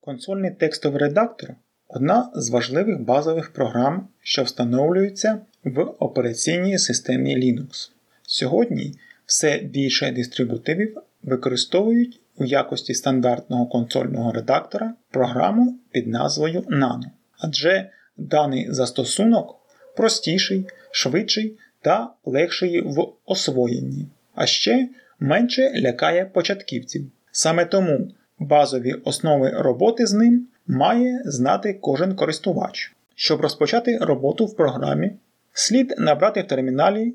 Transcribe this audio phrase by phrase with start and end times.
[0.00, 1.54] Консольний текстовий редактор
[1.88, 7.90] одна з важливих базових програм, що встановлюється в операційній системі Linux.
[8.22, 8.94] Сьогодні
[9.26, 17.04] все більше дистрибутивів використовують у якості стандартного консольного редактора програму під назвою Nano,
[17.38, 19.60] адже даний застосунок
[19.96, 24.88] простіший, швидший та легший в освоєнні, а ще
[25.20, 27.10] менше лякає початківців.
[27.32, 32.94] Саме тому базові основи роботи з ним має знати кожен користувач.
[33.14, 35.12] Щоб розпочати роботу в програмі,
[35.52, 37.14] слід набрати в терміналі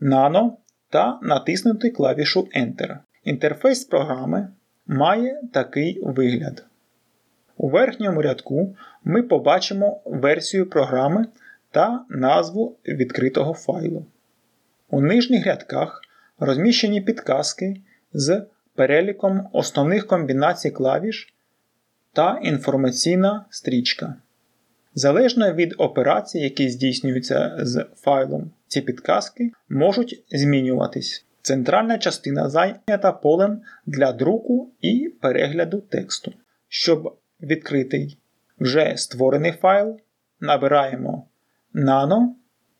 [0.00, 0.50] Nano
[0.90, 2.98] та натиснути клавішу Enter.
[3.24, 4.48] Інтерфейс програми
[4.86, 6.64] має такий вигляд.
[7.56, 11.26] У верхньому рядку ми побачимо версію програми
[11.70, 14.06] та назву відкритого файлу.
[14.90, 16.02] У нижніх рядках
[16.38, 17.80] розміщені підказки
[18.12, 18.42] з
[18.80, 21.34] переліком основних комбінацій клавіш
[22.12, 24.14] та інформаційна стрічка.
[24.94, 31.26] Залежно від операцій, які здійснюються з файлом, ці підказки можуть змінюватись.
[31.42, 36.32] Центральна частина зайнята полем для друку і перегляду тексту.
[36.68, 38.08] Щоб відкрити
[38.60, 40.00] вже створений файл,
[40.40, 41.26] набираємо
[41.74, 42.28] nano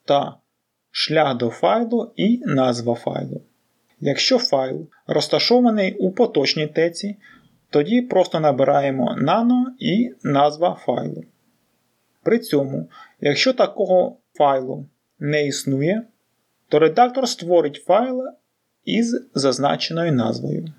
[0.04, 0.34] та
[0.90, 3.40] шлях до файлу і назва файлу.
[4.00, 7.16] Якщо файл розташований у поточній теці,
[7.70, 11.24] тоді просто набираємо nano і назва файлу.
[12.22, 12.88] При цьому,
[13.20, 14.86] якщо такого файлу
[15.18, 16.02] не існує,
[16.68, 18.24] то редактор створить файл
[18.84, 20.72] із зазначеною назвою.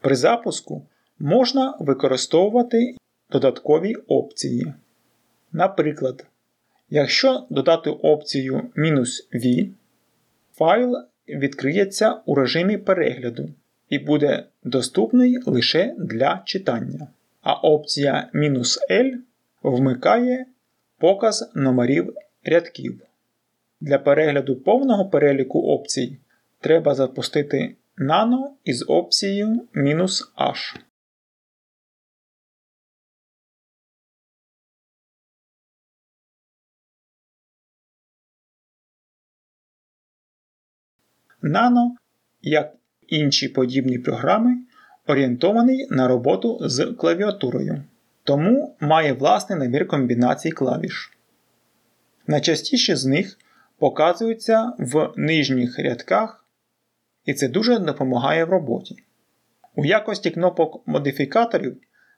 [0.00, 0.82] При запуску
[1.18, 2.96] можна використовувати
[3.30, 4.74] додаткові опції.
[5.52, 6.26] Наприклад,
[6.90, 9.68] якщо додати опцію "-v",
[10.54, 10.96] файл
[11.28, 13.48] відкриється у режимі перегляду
[13.88, 17.06] і буде доступний лише для читання.
[17.42, 19.12] А опція "-l"
[19.62, 20.46] вмикає
[20.98, 22.14] показ номерів
[22.44, 23.00] рядків.
[23.80, 26.18] Для перегляду повного переліку опцій
[26.60, 30.76] треба запустити Nano із опцією "-h".
[41.42, 41.90] Nano,
[42.42, 42.72] як
[43.08, 44.56] інші подібні програми,
[45.06, 47.82] орієнтований на роботу з клавіатурою,
[48.24, 51.12] тому має власний набір комбінацій клавіш.
[52.26, 53.38] Найчастіші з них
[53.78, 56.46] показуються в нижніх рядках,
[57.24, 58.96] і це дуже допомагає в роботі.
[59.74, 61.76] У якості кнопок модифікаторів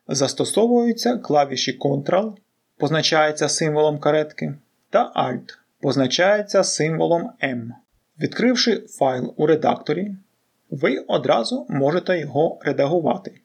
[0.09, 2.37] застосовуються клавіші Ctrl,
[2.77, 4.55] позначається символом каретки,
[4.91, 7.71] та Alt позначається символом M.
[8.21, 10.17] Відкривши файл у редакторі,
[10.71, 13.41] ви одразу можете його редагувати,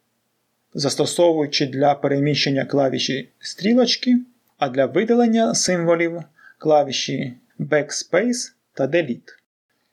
[0.74, 4.18] застосовуючи для переміщення клавіші стрілочки,
[4.58, 6.22] а для видалення символів
[6.58, 9.38] клавіші Backspace та Delete.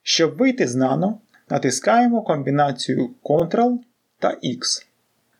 [0.03, 1.15] Щоб вийти з Nano,
[1.51, 3.79] натискаємо комбінацію Ctrl
[4.19, 4.87] та X.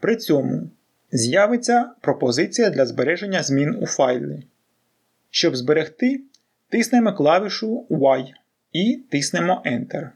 [0.01, 0.71] При цьому
[1.13, 4.43] з'явиться пропозиція для збереження змін у файлі.
[5.31, 6.21] Щоб зберегти,
[6.69, 8.35] тиснемо клавішу Y
[8.73, 10.11] і тиснемо Enter.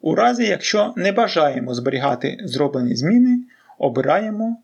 [0.00, 3.38] У разі, якщо не бажаємо зберігати зроблені зміни,
[3.78, 4.56] обираємо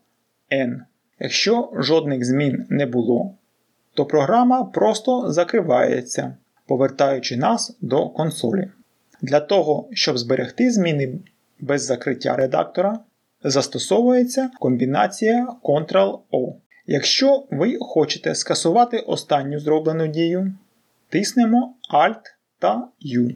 [0.51, 0.81] N.
[1.19, 3.33] Якщо жодних змін не було,
[3.93, 6.37] то програма просто закривається,
[6.67, 8.69] повертаючи нас до консолі.
[9.21, 11.19] Для того, щоб зберегти зміни
[11.59, 12.99] без закриття редактора,
[13.43, 16.53] застосовується комбінація Ctrl-O.
[16.87, 20.53] Якщо ви хочете скасувати останню зроблену дію,
[21.09, 22.21] тиснемо Alt
[22.63, 23.35] та U.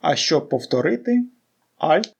[0.00, 1.24] А щоб повторити
[1.78, 2.12] Alt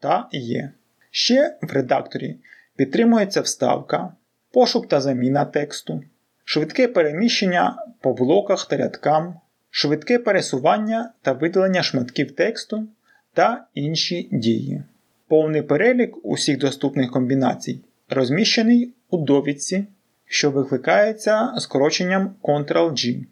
[0.00, 0.70] та E.
[1.10, 2.36] Ще в редакторі
[2.76, 4.12] підтримується вставка,
[4.52, 6.02] пошук та заміна тексту,
[6.44, 9.40] швидке переміщення по блоках та рядкам,
[9.70, 12.88] швидке пересування та видалення шматків тексту
[13.34, 14.82] та інші дії.
[15.28, 19.86] Повний перелік усіх доступних комбінацій розміщений у довідці,
[20.24, 23.26] що викликається скороченням Ctrl-G.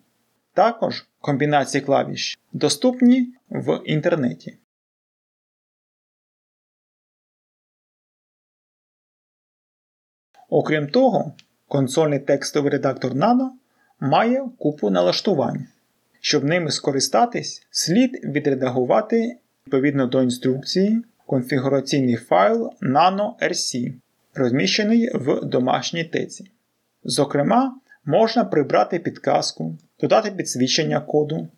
[0.54, 4.58] Також комбінації клавіш доступні в інтернеті.
[10.48, 11.32] Окрім того,
[11.68, 13.48] консольний текстовий редактор Nano
[14.00, 15.66] має купу налаштувань.
[16.20, 23.94] Щоб ними скористатись, слід відредагувати відповідно до інструкції конфігураційний файл nano.rc,
[24.34, 26.50] розміщений в домашній теці.
[27.04, 31.48] Зокрема, можна прибрати підказку, додати підсвічення коду,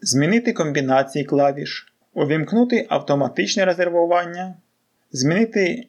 [0.00, 4.54] змінити комбінації клавіш, увімкнути автоматичне резервування,
[5.12, 5.86] змінити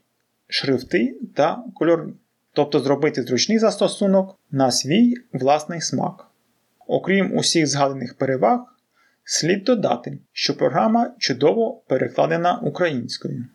[0.48, 2.14] шрифти та кольори
[2.54, 6.32] тобто зробити зручний застосунок на свій власний смак.
[6.88, 8.60] Окрім усіх згаданих переваг,
[9.24, 13.46] слід додати, що програма чудово перекладена українською.